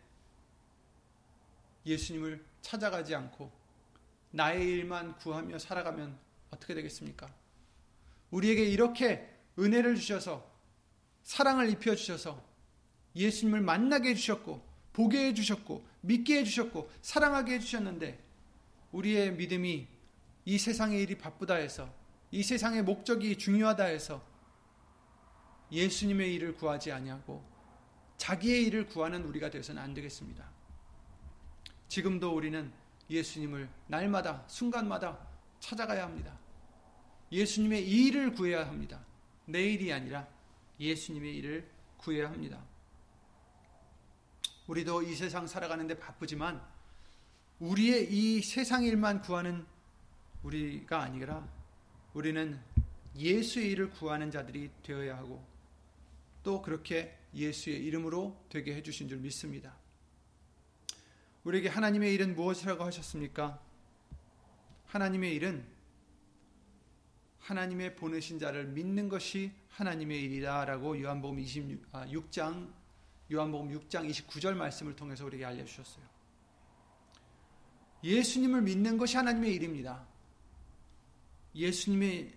[1.85, 3.51] 예수님을 찾아가지 않고
[4.31, 6.17] 나의 일만 구하며 살아가면
[6.49, 7.31] 어떻게 되겠습니까?
[8.31, 10.43] 우리에게 이렇게 은혜를 주셔서
[11.23, 12.43] 사랑을 입혀 주셔서
[13.15, 18.19] 예수님을 만나게 해 주셨고 보게 해 주셨고 믿게 해 주셨고 사랑하게 해 주셨는데
[18.91, 19.87] 우리의 믿음이
[20.45, 21.93] 이 세상의 일이 바쁘다 해서
[22.31, 24.25] 이 세상의 목적이 중요하다 해서
[25.71, 27.43] 예수님의 일을 구하지 아니하고
[28.17, 30.54] 자기의 일을 구하는 우리가 되어서는 안 되겠습니다.
[31.95, 32.73] 지금도 우리는
[33.09, 35.17] 예수님을 날마다 순간마다
[35.61, 36.37] 찾아가야 합니다.
[37.31, 38.99] 예수님의 일을 구해야 합니다.
[39.45, 40.27] 내 일이 아니라
[40.77, 42.61] 예수님의 일을 구해야 합니다.
[44.67, 46.61] 우리도 이 세상 살아가는데 바쁘지만
[47.59, 49.65] 우리의 이 세상 일만 구하는
[50.43, 51.47] 우리가 아니라
[52.13, 52.59] 우리는
[53.15, 55.41] 예수의 일을 구하는 자들이 되어야 하고
[56.43, 59.84] 또 그렇게 예수의 이름으로 되게 해주신 줄 믿습니다.
[61.45, 63.61] 우리에게 하나님의 일은 무엇이라고 하셨습니까?
[64.87, 65.65] 하나님의 일은
[67.39, 72.73] 하나님의 보내신 자를 믿는 것이 하나님의 일이다라고 요한복음 26장 아,
[73.31, 76.03] 요한복음 6장 29절 말씀을 통해서 우리에게 알려 주셨어요.
[78.03, 80.07] 예수님을 믿는 것이 하나님의 일입니다.
[81.53, 82.33] 예수님의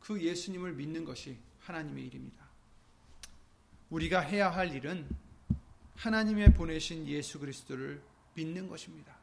[0.00, 2.48] 그 예수님을 믿는 것이 하나님의 일입니다.
[3.90, 5.06] 우리가 해야 할 일은
[6.00, 8.00] 하나님의 보내신 예수 그리스도를
[8.32, 9.14] 믿는 것입니다.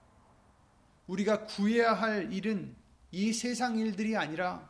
[1.08, 2.76] 우리가 구해야 할 일은
[3.12, 4.70] 이 세상 일들이 아니라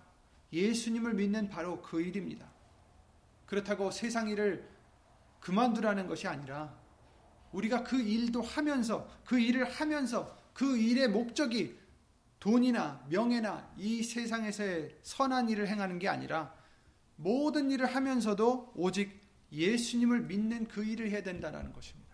[0.53, 2.49] 예수님을 믿는 바로 그 일입니다.
[3.45, 4.65] 그렇다고 세상 일을
[5.41, 6.73] 그만두라는 것이 아니라
[7.51, 11.77] 우리가 그 일도 하면서 그 일을 하면서 그 일의 목적이
[12.39, 16.55] 돈이나 명예나 이 세상에서의 선한 일을 행하는 게 아니라
[17.17, 22.07] 모든 일을 하면서도 오직 예수님을 믿는 그 일을 해야 된다는 것입니다.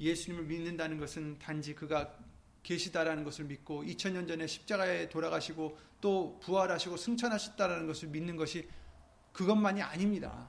[0.00, 2.18] 예수님을 믿는다는 것은 단지 그가
[2.62, 8.68] 계시다라는 것을 믿고 2000년 전에 십자가에 돌아가시고 또 부활하시고 승천하셨다라는 것을 믿는 것이
[9.32, 10.48] 그것만이 아닙니다.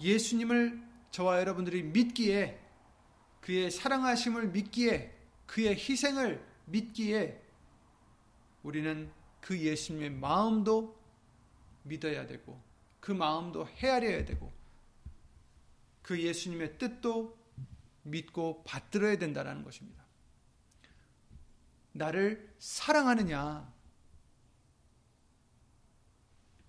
[0.00, 2.60] 예수님을 저와 여러분들이 믿기에
[3.40, 7.42] 그의 사랑하심을 믿기에 그의 희생을 믿기에
[8.62, 10.95] 우리는 그 예수님의 마음도
[11.86, 12.60] 믿어야 되고
[13.00, 14.52] 그 마음도 헤아려야 되고
[16.02, 17.36] 그 예수님의 뜻도
[18.02, 20.04] 믿고 받들어야 된다는 것입니다.
[21.92, 23.72] 나를 사랑하느냐?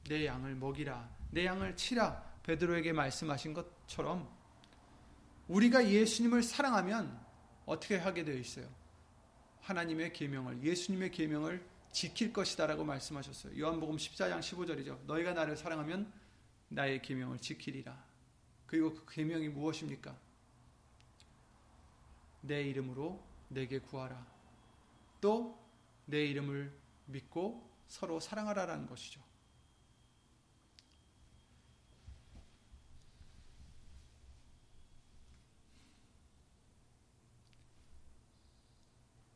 [0.08, 1.18] 내 양을 먹이라.
[1.32, 2.24] 내 양을 치라.
[2.44, 4.28] 베드로에게 말씀하신 것처럼
[5.48, 7.20] 우리가 예수님을 사랑하면
[7.66, 8.68] 어떻게 하게 되어 있어요?
[9.62, 13.60] 하나님의 계명을 예수님의 계명을 지킬 것이다라고 말씀하셨어요.
[13.60, 15.06] 요한복음 14장 15절이죠.
[15.06, 16.14] 너희가 나를 사랑하면
[16.70, 18.06] 나의 계명을 지키리라.
[18.68, 20.16] 그리고 그 계명이 무엇입니까?
[22.42, 24.28] 내 이름으로 내게 구하라.
[25.22, 25.68] 또
[26.06, 26.72] 내 이름을
[27.08, 29.22] 믿고 서로 사랑하라라는 것이죠.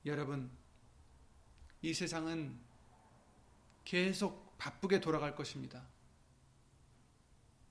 [0.05, 0.49] 여러분,
[1.81, 2.59] 이 세상은
[3.83, 5.83] 계속 바쁘게 돌아갈 것입니다.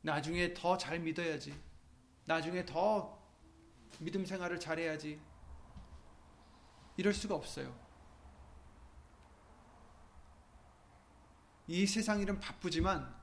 [0.02, 1.58] 나중에 더 잘 믿어야지.
[2.24, 3.18] 나중에 더
[3.98, 5.20] 믿음 생활을 잘해야지.
[6.96, 7.78] 이럴 수가 없어요.
[11.66, 13.14] 이 세상 일은 바쁘지만,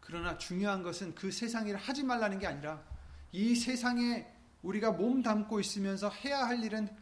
[0.00, 2.84] 그러나 중요한 것은 그 세상 일을 하지 말라는 게 아니라,
[3.32, 4.30] 이 세상에
[4.62, 6.94] 우리가 몸 담고 있으면서 해야 할 일은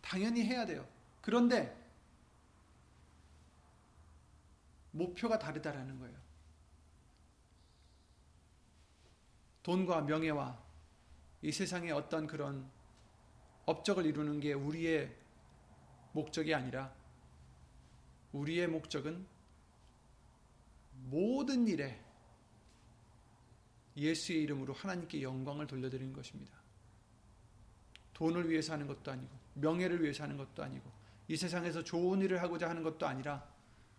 [0.00, 0.86] 당연히 해야 돼요.
[1.22, 1.74] 그런데
[4.90, 6.18] 목표가 다르다라는 거예요.
[9.62, 10.60] 돈과 명예와
[11.40, 12.68] 이 세상의 어떤 그런
[13.64, 15.16] 업적을 이루는 게 우리의
[16.12, 16.92] 목적이 아니라
[18.32, 19.26] 우리의 목적은
[21.04, 22.00] 모든 일에
[23.96, 26.52] 예수의 이름으로 하나님께 영광을 돌려드리는 것입니다.
[28.14, 32.68] 돈을 위해서 하는 것도 아니고 명예를 위해서 하는 것도 아니고 이 세상에서 좋은 일을 하고자
[32.68, 33.46] 하는 것도 아니라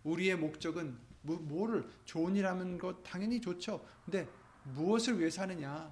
[0.02, 3.84] 우리의 목적은 뭐, 뭐를 좋은 일 하는 것 당연히 좋죠.
[4.04, 4.28] 근데
[4.64, 5.90] 무엇을 위해서 하느냐?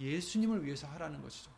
[0.00, 1.50] 예수님을 위해서 하라는 것이죠.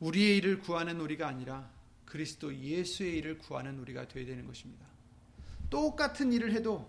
[0.00, 1.68] 우리의 일을 구하는 우리가 아니라
[2.04, 4.86] 그리스도 예수의 일을 구하는 우리가 되어야 되는 것입니다.
[5.70, 6.88] 똑같은 일을 해도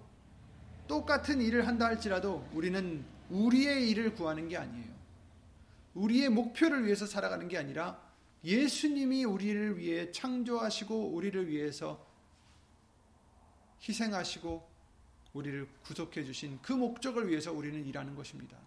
[0.87, 4.98] 똑같은 일을 한다 할지라도 우리는 우리의 일을 구하는 게 아니에요.
[5.93, 8.01] 우리의 목표를 위해서 살아가는 게 아니라
[8.43, 12.07] 예수님이 우리를 위해 창조하시고 우리를 위해서
[13.87, 14.69] 희생하시고
[15.33, 18.57] 우리를 구속해 주신 그 목적을 위해서 우리는 일하는 것입니다.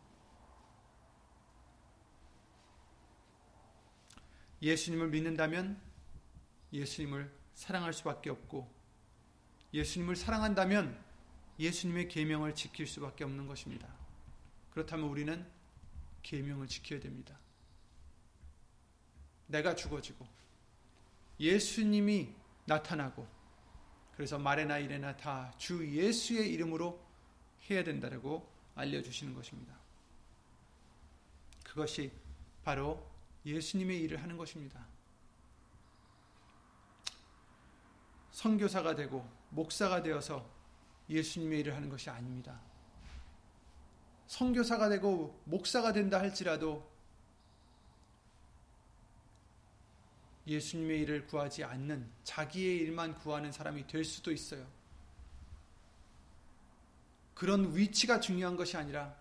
[4.61, 5.81] 예수님을 믿는다면
[6.73, 8.71] 예수님을 사랑할 수밖에 없고
[9.75, 10.97] 예수님을 사랑한다면
[11.59, 13.89] 예수님의 계명을 지킬 수밖에 없는 것입니다.
[14.71, 15.47] 그렇다면 우리는
[16.23, 17.39] 계명을 지켜야 됩니다.
[19.47, 20.27] 내가 죽어지고
[21.39, 22.35] 예수님이
[22.67, 23.27] 나타나고
[24.15, 27.01] 그래서 말에나 이래나 다 주 예수의 이름으로
[27.69, 29.75] 해야 된다고 알려주시는 것입니다.
[31.65, 32.13] 그것이
[32.65, 33.07] 바로
[33.45, 34.87] 예수님의 일을 하는 것입니다.
[38.31, 40.49] 선교사가 되고 목사가 되어서
[41.09, 42.61] 예수님의 일을 하는 것이 아닙니다.
[44.33, 46.91] 선교사가 되고 목사가 된다 할지라도
[50.47, 54.67] 예수님의 일을 구하지 않는 자기의 일만 구하는 사람이 될 수도 있어요.
[57.35, 59.15] 그런 위치가 중요한 것이 아니라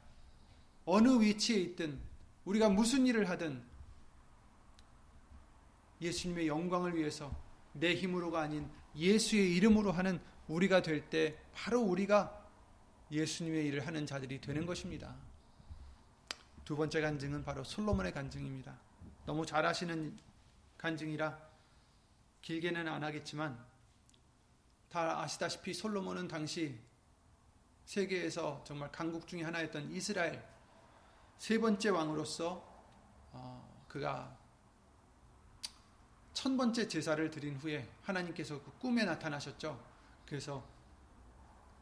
[0.86, 2.00] 어느 위치에 있든
[2.46, 3.62] 우리가 무슨 일을 하든
[6.00, 7.36] 예수님의 영광을 위해서
[7.74, 12.41] 내 힘으로가 아닌 예수의 이름으로 하는 우리가 될 때 바로 우리가
[13.12, 15.16] 예수님의 일을 하는 자들이 되는 것입니다.
[16.64, 18.78] 두 번째 간증은 바로 솔로몬의 간증입니다.
[19.26, 20.18] 너무 잘 아시는
[20.78, 21.38] 간증이라
[22.42, 23.64] 길게는 안 하겠지만
[24.90, 26.80] 다 아시다시피 솔로몬은 당시
[27.86, 30.44] 세계에서 정말 강국 중의 하나였던 이스라엘
[31.38, 32.66] 세 번째 왕으로서
[33.32, 34.38] 어, 그가
[36.34, 39.80] 천 번째 제사를 드린 후에 하나님께서 그 꿈에 나타나셨죠.
[40.26, 40.66] 그래서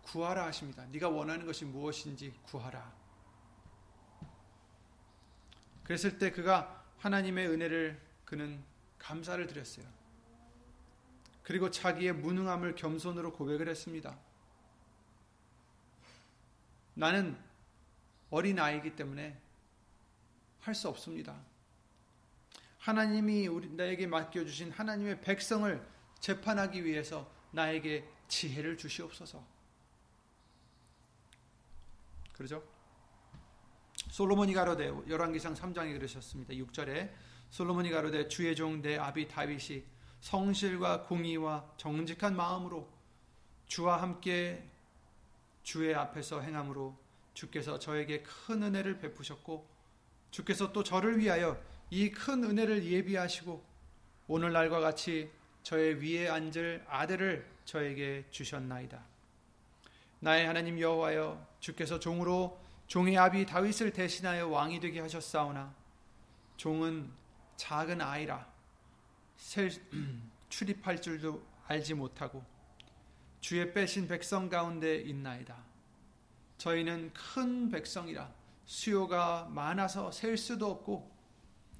[0.10, 0.86] 구하라 하십니다.
[0.88, 2.92] 네가 원하는 것이 무엇인지 구하라.
[5.84, 8.64] 그랬을 때 그가 하나님의 은혜를 그는
[8.98, 9.86] 감사를 드렸어요.
[11.44, 14.18] 그리고 자기의 무능함을 겸손으로 고백을 했습니다.
[16.96, 17.38] 나는
[18.32, 19.40] 어린 아이기 때문에
[20.62, 21.36] 할 수 없습니다.
[22.80, 25.88] 하나님이 우리 나에게 맡겨 주신 하나님의 백성을
[26.20, 29.59] 재판하기 위해서 나에게 지혜를 주시옵소서.
[32.40, 32.64] 그러죠?
[34.10, 36.54] 솔로몬이 가로되 열왕기상 3장에 그러셨습니다.
[36.54, 37.12] 6절에
[37.50, 39.84] 솔로몬이 가로되 주의 종 내 아비 다윗이
[40.22, 42.88] 성실과 공의와 정직한 마음으로
[43.68, 44.64] 주와 함께
[45.64, 46.98] 주의 앞에서 행함으로
[47.34, 49.68] 주께서 저에게 큰 은혜를 베푸셨고
[50.32, 53.66] 주께서 또 저를 위하여 이 큰 은혜를 예비하시고
[54.28, 55.30] 오늘날과 같이
[55.64, 59.09] 저의 위에 앉을 아들을 저에게 주셨나이다.
[60.20, 65.74] 나의 하나님 여호와여 주께서 종으로 종의 아비 다윗을 대신하여 왕이 되게 하셨사오나
[66.58, 67.12] 종은
[67.56, 68.48] 작은 아이라
[70.50, 72.44] 출입할 줄도 알지 못하고
[73.40, 75.56] 주의 빼신 백성 가운데 있나이다.
[76.58, 78.34] 저희는 큰 백성이라
[78.66, 81.10] 수요가 많아서 셀 수도 없고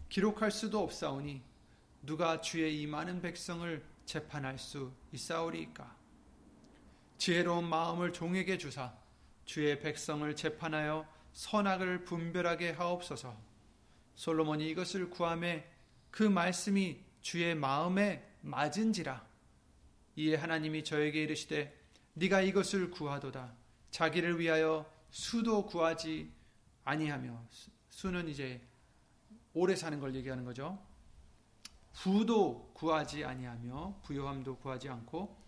[0.08, 1.42] 기록할 수도 없사오니
[2.04, 5.99] 누가 주의 이 많은 백성을 재판할 수 있사오리이까
[7.20, 8.94] 지혜로운 마음을 종에게 주사
[9.44, 13.36] 주의 백성을 재판하여 선악을 분별하게 하옵소서.
[14.16, 15.70] 솔로몬이 이것을 구함에
[16.12, 19.28] 그 말씀이 주의 마음에 맞은지라.
[20.16, 21.78] 이에 하나님이 저에게 이르시되
[22.14, 23.54] 네가 이것을 구하도다.
[23.92, 26.32] 자기를 위하여 수도 구하지
[26.86, 27.48] 아니하며
[27.90, 28.62] 수는 이제
[29.54, 30.82] 오래 사는 걸 얘기하는 거죠.
[31.92, 35.39] 부도 구하지 아니하며 부요함도 구하지 않고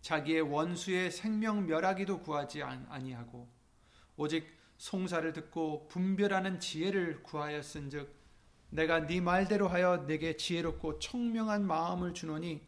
[0.00, 3.48] 자기의 원수의 생명 멸하기도 구하지 아니하고
[4.16, 4.46] 오직
[4.78, 8.16] 송사를 듣고 분별하는 지혜를 구하였은즉
[8.70, 12.60] 내가 네 말대로 하여 내게 지혜롭고 총명한 마음을 주노니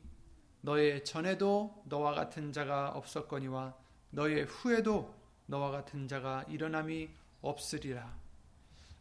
[0.62, 3.74] 너의 전에도 너와 같은 자가 없었거니와
[4.10, 5.14] 너의 후에도
[5.46, 7.08] 너와 같은 자가 일어남이
[7.42, 8.18] 없으리라.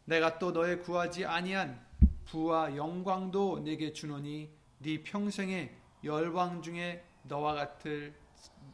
[0.04, 1.80] 내가 또 너의 구하지 아니한
[2.26, 8.12] 부와 영광도 내게 주노니 네 평생에 열왕 중에 너와 같을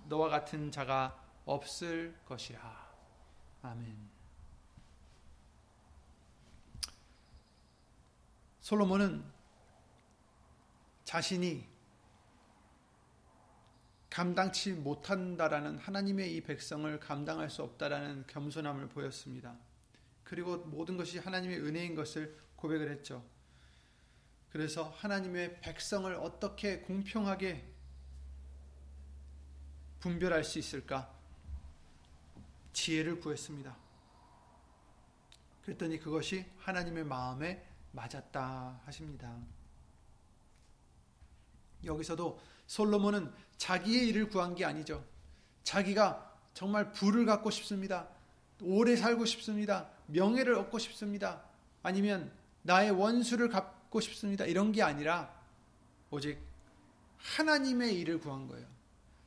[0.09, 2.97] 너와 같은 자가 없을 것이라.
[3.62, 4.09] 아멘.
[8.61, 9.23] 솔로몬은
[11.05, 11.69] 자신이
[14.09, 19.59] 감당치 못한다라는 하나님의 이 백성을 감당할 수 없다라는 겸손함을 보였습니다.
[20.25, 23.23] 그리고 모든 것이 하나님의 은혜인 것을 고백을 했죠.
[24.49, 27.76] 그래서 하나님의 백성을 어떻게 공평하게
[30.07, 31.12] 분별할 수 있을까?
[32.73, 33.77] 지혜를 구했습니다.
[35.64, 39.37] 그랬더니 그것이 하나님의 마음에 맞았다 하십니다.
[41.83, 42.38] 여기서도
[42.69, 45.05] 솔로몬은 자기의 일을 구한 게 아니죠.
[45.64, 48.09] 자기가 정말 부를 갖고 싶습니다.
[48.62, 49.90] 오래 살고 싶습니다.
[50.07, 51.42] 명예를 얻고 싶습니다.
[51.83, 52.31] 아니면
[52.62, 54.45] 나의 원수를 갚고 싶습니다.
[54.45, 55.35] 이런 게 아니라
[56.11, 56.38] 오직
[57.19, 58.76] 하나님의 일을 구한 거예요.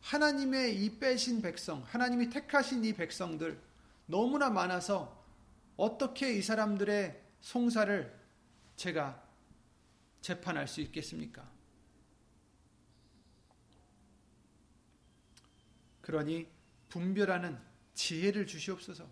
[0.02, 3.60] 하나님의 이 빼신 백성, 하나님이 택하신 이 백성들
[4.06, 5.24] 너무나 많아서
[5.78, 8.20] 어떻게 이 사람들의 송사를
[8.76, 9.24] 제가
[10.22, 11.50] 재판할 수 있겠습니까?
[16.02, 16.48] 그러니
[16.90, 17.58] 분별하는
[17.94, 19.06] 지혜를 주시옵소서.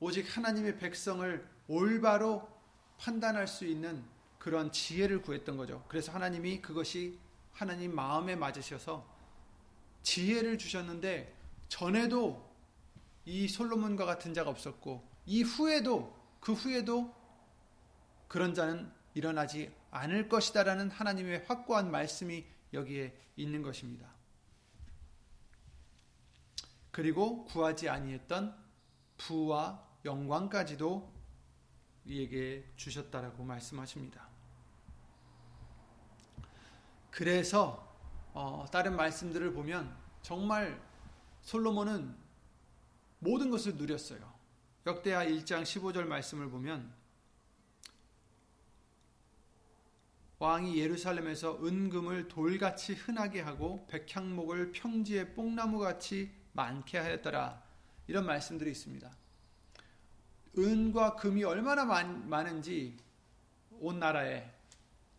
[0.00, 2.48] 오직 하나님의 백성을 올바로
[2.98, 4.04] 판단할 수 있는
[4.38, 5.84] 그런 지혜를 구했던 거죠.
[5.88, 7.18] 그래서 하나님이 그것이
[7.56, 9.08] 하나님 마음에 맞으셔서
[10.02, 11.34] 지혜를 주셨는데
[11.68, 12.54] 전에도
[13.24, 17.14] 이 솔로몬과 같은 자가 없었고 이 후에도 그 후에도
[18.28, 24.14] 그런 자는 일어나지 않을 것이다라는 하나님의 확고한 말씀이 여기에 있는 것입니다.
[26.90, 28.54] 그리고 구하지 아니했던
[29.16, 31.10] 부와 영광까지도
[32.04, 34.25] 이에게 주셨다라고 말씀하십니다.
[37.16, 37.82] 그래서
[38.34, 40.78] 어, 다른 말씀들을 보면 정말
[41.40, 42.14] 솔로몬은
[43.20, 44.20] 모든 것을 누렸어요.
[44.84, 46.92] 역대하 1장 15절 말씀을 보면
[50.40, 57.62] 왕이 예루살렘에서 은금을 돌같이 흔하게 하고 백향목을 평지에 뽕나무같이 많게 하였더라.
[58.08, 59.10] 이런 말씀들이 있습니다.
[60.58, 62.98] 은과 금이 얼마나 많, 많은지
[63.70, 64.52] 온 나라에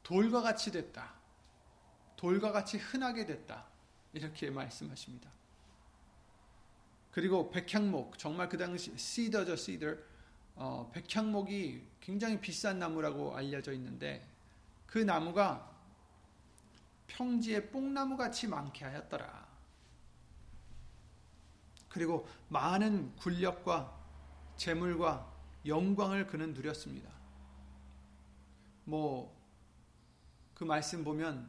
[0.04, 1.17] 돌과 같이 됐다.
[2.18, 3.66] 돌과 같이 흔하게 됐다.
[4.12, 5.30] 이렇게 말씀하십니다.
[7.12, 9.96] 그리고 백향목, 정말 그 당시 시더죠, 시더.
[10.56, 14.28] 어, 백향목이 굉장히 비싼 나무라고 알려져 있는데
[14.86, 15.72] 그 나무가
[17.08, 19.48] 평지에 뽕나무 같이 많게 하였더라.
[21.88, 23.96] 그리고 많은 군력과
[24.58, 25.32] 재물과
[25.66, 27.10] 영광을 그는 누렸습니다.
[28.84, 29.38] 뭐
[30.58, 31.48] 그 말씀 보면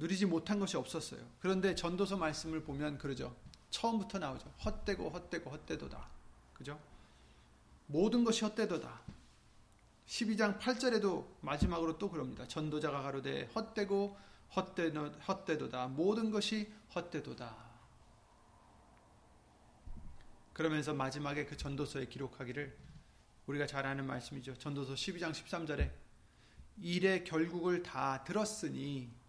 [0.00, 1.20] 누리지 못한 것이 없었어요.
[1.40, 3.36] 그런데 전도서 말씀을 보면 그러죠.
[3.68, 4.52] 처음부터 나오죠.
[4.64, 6.08] 헛되고 헛되고 헛되도다.
[6.54, 6.80] 그죠?
[7.86, 9.00] 모든 것이 헛되도다.
[10.06, 12.48] 12장 8절에도 마지막으로 또 그럽니다.
[12.48, 14.16] 전도자가 가로되 헛되고
[14.56, 15.88] 헛되도, 헛되도다.
[15.88, 17.54] 모든 것이 헛되도다.
[20.54, 22.76] 그러면서 마지막에 그 전도서에 기록하기를
[23.46, 24.56] 우리가 잘 아는 말씀이죠.
[24.56, 25.90] 전도서 12장 13절에
[26.78, 29.19] 일의 결국을 다 들었으니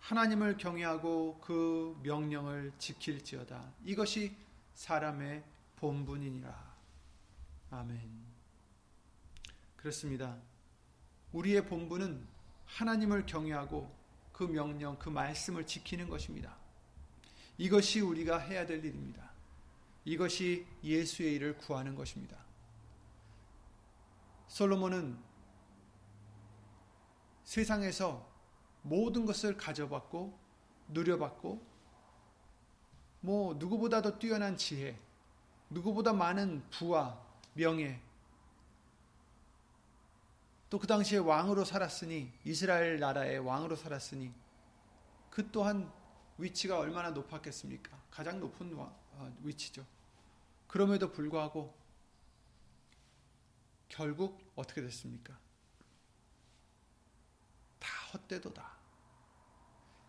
[0.00, 3.72] 하나님을 경외하고 그 명령을 지킬지어다.
[3.84, 4.36] 이것이
[4.74, 5.44] 사람의
[5.76, 6.74] 본분이니라.
[7.70, 8.00] 아멘.
[9.76, 10.36] 그렇습니다.
[11.32, 12.26] 우리의 본분은
[12.66, 13.94] 하나님을 경외하고
[14.32, 16.56] 그 명령, 그 말씀을 지키는 것입니다.
[17.58, 19.30] 이것이 우리가 해야 될 일입니다.
[20.04, 22.36] 이것이 예수의 일을 구하는 것입니다.
[24.48, 25.18] 솔로몬은
[27.44, 28.29] 세상에서
[28.82, 30.38] 모든 것을 가져봤고
[30.88, 31.60] 누려봤고
[33.20, 34.98] 뭐 누구보다도 뛰어난 지혜,
[35.68, 37.20] 누구보다 많은 부와
[37.54, 38.00] 명예,
[40.70, 44.32] 또 그 당시에 왕으로 살았으니 이스라엘 나라의 왕으로 살았으니
[45.28, 45.92] 그 또한
[46.38, 48.00] 위치가 얼마나 높았겠습니까?
[48.10, 49.84] 가장 높은 어, 위치죠.
[50.68, 51.74] 그럼에도 불구하고
[53.88, 55.36] 결국 어떻게 됐습니까?
[58.10, 58.78] 다 헛되도다.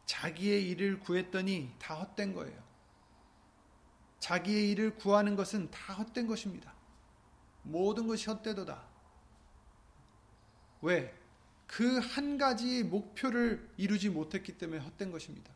[0.05, 2.61] 자기의 일을 구했더니 다 헛된 거예요.
[4.19, 6.73] 자기의 일을 구하는 것은 다 헛된 것입니다.
[7.63, 8.83] 모든 것이 헛되도다.
[10.81, 11.15] 왜?
[11.67, 15.53] 그 한 가지 목표를 이루지 못했기 때문에 헛된 것입니다.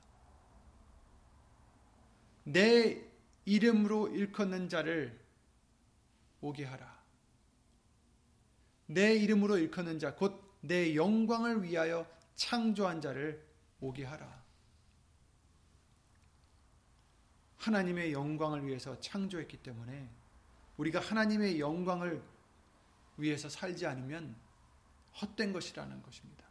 [2.43, 3.03] 내
[3.43, 5.19] 이름으로 일컫는 자를
[6.41, 7.03] 오게 하라.
[8.87, 13.45] 내 이름으로 일컫는 자, 곧 내 영광을 위하여 창조한 자를
[13.79, 14.43] 오게 하라.
[17.57, 20.09] 하나님의 영광을 위해서 창조했기 때문에
[20.77, 22.21] 우리가 하나님의 영광을
[23.17, 24.35] 위해서 살지 않으면
[25.21, 26.45] 헛된 것이라는 것입니다.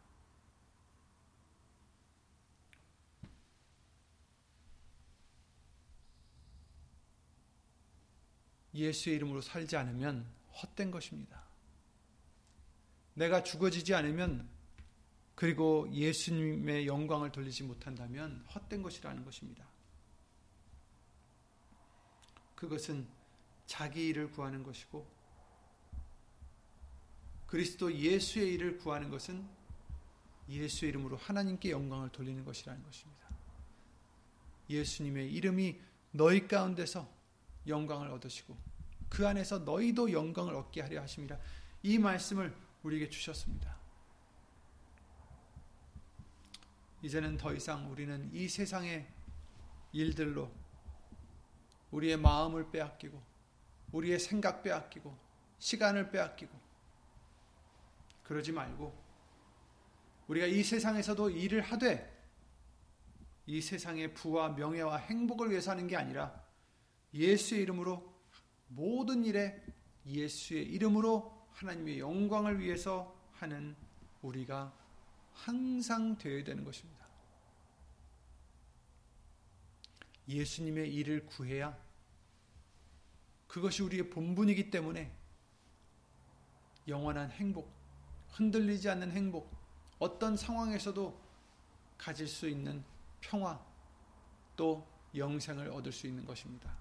[8.73, 10.29] 예수의 이름으로 살지 않으면
[10.61, 11.43] 헛된 것입니다.
[13.13, 14.49] 내가 죽어지지 않으면
[15.35, 19.65] 그리고 예수님의 영광을 돌리지 못한다면 헛된 것이라는 것입니다.
[22.55, 23.05] 그것은
[23.65, 25.05] 자기 일을 구하는 것이고
[27.47, 29.45] 그리스도 예수의 일을 구하는 것은
[30.47, 33.25] 예수의 이름으로 하나님께 영광을 돌리는 것이라는 것입니다.
[34.69, 35.79] 예수님의 이름이
[36.11, 37.07] 너희 가운데서
[37.67, 38.55] 영광을 얻으시고
[39.09, 41.37] 그 안에서 너희도 영광을 얻게 하려 하심이라
[41.83, 43.84] 이 말씀을 우리에게 주셨습니다.
[47.05, 49.05] 이제는 더 이상 우리는 이 세상의
[49.91, 50.51] 일들로
[51.91, 53.21] 우리의 마음을 빼앗기고
[53.91, 55.15] 우리의 생각 빼앗기고
[55.59, 56.51] 시간을 빼앗기고
[58.23, 58.91] 그러지 말고
[60.25, 62.11] 우리가 이 세상에서도 일을 하되
[63.45, 66.43] 이 세상의 부와 명예와 행복을 위해서 하는 게 아니라
[67.13, 68.15] 예수의 이름으로
[68.69, 69.63] 모든 일에
[70.07, 73.75] 예수의 이름으로 하나님의 영광을 위해서 하는
[74.23, 74.73] 우리가
[75.35, 76.94] 항상 되어야 되는 것입니다.
[80.27, 81.77] 예수님의 일을 구해야
[83.47, 85.15] 그것이 우리의 본분이기 때문에
[86.87, 87.71] 영원한 행복,
[88.31, 89.51] 흔들리지 않는 행복,
[89.97, 91.19] 어떤 상황에서도
[91.97, 92.83] 가질 수 있는
[93.21, 93.59] 평화,
[94.55, 96.75] 또 영생을 얻을 수 있는 것입니다.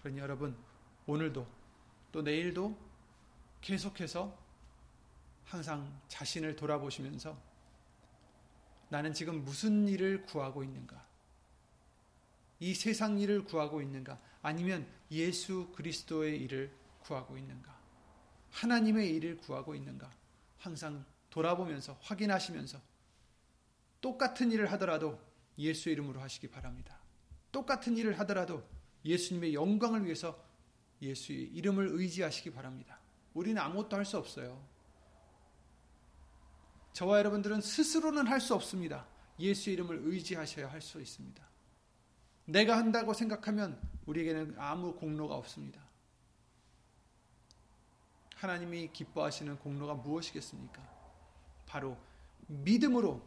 [0.00, 0.56] 그러니 여러분,
[1.06, 1.46] 오늘도
[2.10, 2.76] 또 내일도
[3.60, 4.36] 계속해서
[5.44, 7.36] 항상 자신을 돌아보시면서
[8.88, 11.09] 나는 지금 무슨 일을 구하고 있는가?
[12.60, 14.20] 이 세상 일을 구하고 있는가?
[14.42, 17.78] 아니면 예수 그리스도의 일을 구하고 있는가?
[18.50, 20.10] 하나님의 일을 구하고 있는가?
[20.58, 22.80] 항상 돌아보면서 확인하시면서
[24.00, 25.18] 똑같은 일을 하더라도
[25.58, 26.98] 예수 이름으로 하시기 바랍니다.
[27.52, 28.62] 똑같은 일을 하더라도
[29.04, 30.42] 예수님의 영광을 위해서
[31.02, 32.98] 예수의 이름을 의지하시기 바랍니다.
[33.34, 34.62] 우리는 아무것도 할 수 없어요.
[36.92, 39.06] 저와 여러분들은 스스로는 할 수 없습니다.
[39.38, 41.49] 예수 이름을 의지하셔야 할 수 있습니다.
[42.44, 45.80] 내가 한다고 생각하면 우리에게는 아무 공로가 없습니다.
[48.36, 50.82] 하나님이 기뻐하시는 공로가 무엇이겠습니까?
[51.66, 51.96] 바로
[52.46, 53.22] 믿음으로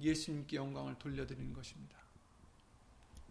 [0.00, 1.96] 예수님께 영광을 돌려드리는 것입니다.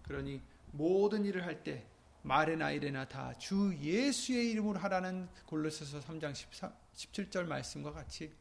[0.04, 1.88] 그러니 모든 일을 할 때
[2.24, 8.32] 말에나 일에나 다 주 예수의 이름으로 하라는 골로새서 3장 14, 17절 말씀과 같이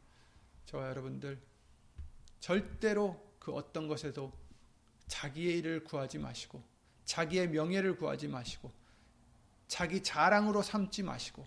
[0.67, 1.41] 저와 여러분들
[2.41, 4.33] 절대로 그 어떤 것에도
[5.11, 6.63] 자기의 일을 구하지 마시고
[7.05, 8.73] 자기의 명예를 구하지 마시고
[9.67, 11.45] 자기 자랑으로 삼지 마시고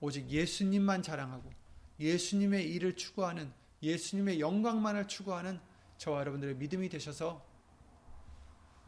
[0.00, 1.50] 오직 예수님만 자랑하고
[1.98, 3.50] 예수님의 일을 추구하는
[3.82, 5.58] 예수님의 영광만을 추구하는
[5.96, 7.44] 저와 여러분들의 믿음이 되셔서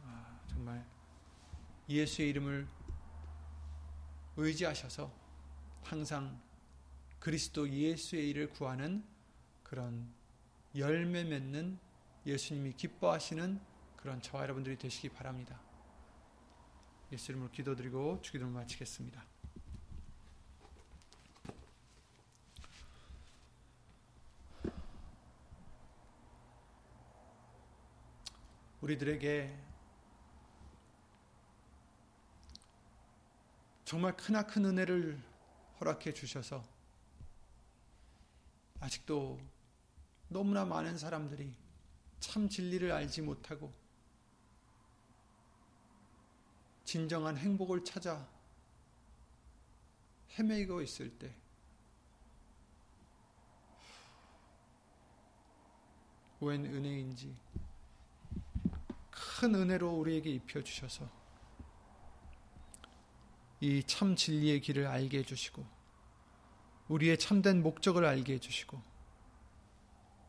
[0.03, 0.85] 아, 정말
[1.89, 2.67] 예수의 이름을
[4.37, 5.11] 의지하셔서
[5.81, 6.39] 항상
[7.19, 9.03] 그리스도 예수의 일을 구하는
[9.63, 10.13] 그런
[10.75, 11.79] 열매 맺는
[12.25, 13.59] 예수님이 기뻐하시는
[13.97, 15.59] 그런 저와 여러분들이 되시기 바랍니다.
[17.11, 19.25] 예수 이름으로 기도드리고 주기도를 마치겠습니다.
[28.81, 29.55] 우리들에게
[33.85, 35.21] 정말 크나큰 은혜를
[35.79, 36.63] 허락해 주셔서
[38.79, 39.39] 아직도
[40.29, 41.60] 너무나 많은 사람들이
[42.21, 43.73] 참 진리를 알지 못하고
[46.85, 48.25] 진정한 행복을 찾아
[50.39, 51.35] 헤매고 있을 때
[56.39, 57.35] 웬 은혜인지
[59.11, 61.07] 큰 은혜로 우리에게 입혀 주셔서
[63.59, 65.63] 이 참 진리의 길을 알게 해 주시고
[66.87, 68.81] 우리의 참된 목적을 알게 해 주시고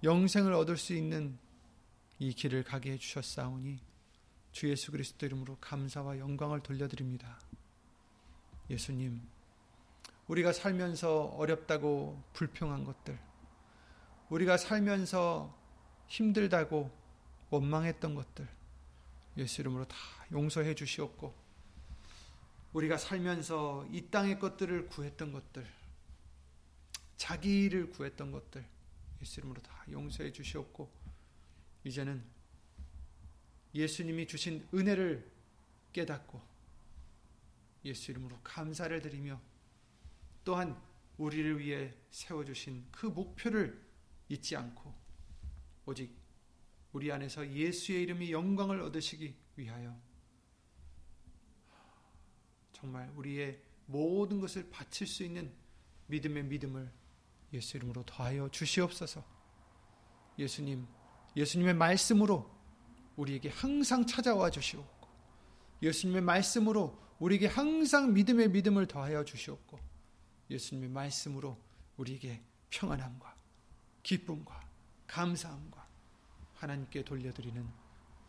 [0.05, 1.39] 영생을 얻을 수 있는
[2.19, 3.81] 이 길을 가게 해 주셨사오니
[4.53, 7.41] 주 예수 그리스도 이름으로 감사와 영광을 돌려드립니다.
[8.69, 9.21] 예수님,
[10.29, 13.19] 우리가 살면서 어렵다고 불평한 것들,
[14.29, 15.59] 우리가 살면서
[16.07, 16.91] 힘들다고
[17.51, 18.49] 원망했던 것들,
[19.39, 19.97] 예수 이름으로 다
[20.31, 21.35] 용서해 주시옵고,
[22.73, 25.67] 우리가 살면서 이 땅의 것들을 구했던 것들,
[27.17, 28.65] 자기를 구했던 것들,
[29.23, 30.91] 예수 이름으로 다 용서해 주시옵고,
[31.85, 32.23] 이제는
[33.75, 35.31] 예수님이 주신 은혜를
[35.93, 36.41] 깨닫고
[37.85, 39.41] 예수 이름으로 감사를 드리며
[40.45, 40.81] 또한
[41.19, 43.81] 우리를 위해 세워주신 그 목표를
[44.29, 44.95] 잊지 않고
[45.87, 46.15] 오직
[46.93, 49.99] 우리 안에서 예수의 이름이 영광을 얻으시기 위하여
[52.73, 55.53] 정말 우리의 모든 것을 바칠 수 있는
[56.07, 56.91] 믿음의 믿음을
[57.53, 59.25] 예수 이름으로 더하여 주시옵소서.
[60.39, 60.87] 예수님,
[61.37, 62.51] 예수님의 말씀으로
[63.17, 65.09] 우리에게 항상 찾아와 주시옵고
[65.83, 69.79] 예수님의 말씀으로 우리에게 항상 믿음의 믿음을 더하여 주시옵고
[70.51, 71.59] 예수님의 말씀으로
[71.97, 73.37] 우리에게 평안함과
[74.03, 74.69] 기쁨과
[75.07, 75.87] 감사함과
[76.55, 77.69] 하나님께 돌려드리는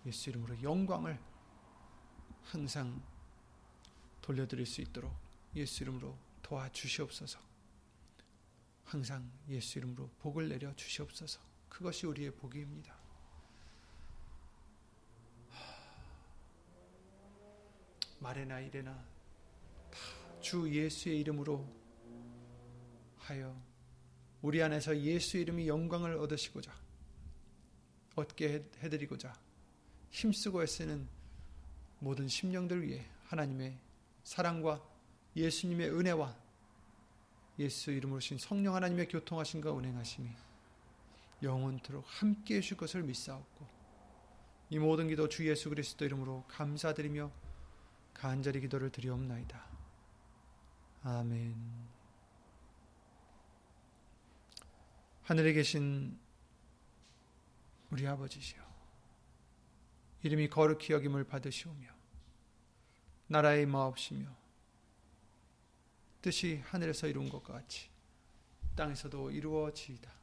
[0.06, 1.20] 예수 이름으로 영광을
[2.44, 3.02] 항상
[4.22, 5.14] 돌려드릴 수 있도록
[5.56, 7.40] 예수 이름으로 도와주시옵소서.
[8.86, 11.40] 항상 예수 이름으로 복을 내려 주시옵소서.
[11.74, 12.96] 그것이 우리의 복입니다.
[18.20, 19.04] 말에나 이래나
[19.90, 21.68] 다주 예수의 이름으로
[23.18, 23.60] 하여
[24.42, 26.72] 우리 안에서 예수 이름이 영광을 얻으시고자
[28.16, 29.34] 얻게 해드리고자
[30.12, 31.08] 힘쓰고 애쓰는
[32.00, 33.78] 모든 심령들 위해 하나님의
[34.24, 34.82] 사랑과
[35.36, 36.38] 예수님의 은혜와
[37.60, 40.53] 예수 이름으로 신 성령 하나님의 교통하심과 운행하심이
[41.44, 43.68] 영원토록 함께 해줄 것을 믿사옵고
[44.70, 47.32] 이 모든 기도 주 예수 그리스도 이름으로 감사드리며
[48.14, 49.64] 간절히 기도를 드리옵나이다.
[51.04, 51.56] 아멘.
[55.24, 56.18] 하늘에 계신
[57.92, 58.62] 우리 아버지시여,
[60.24, 61.88] 이름이 거룩히 여김을 받으시오며,
[63.28, 64.28] 나라의 마옵시며,
[66.22, 67.90] 뜻이 하늘에서 이룬 것과 같이
[68.76, 70.23] 땅에서도 이루어지이다.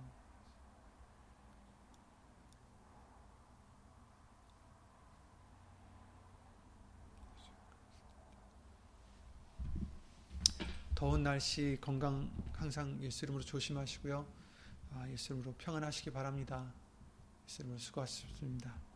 [11.01, 14.23] 더운 날씨 건강 항상 예수 이름으로 조심하시고요.
[14.91, 16.71] 아, 예수 이름으로 평안하시기 바랍니다.
[17.47, 18.90] 예수 이름으로 수고하셨습니다.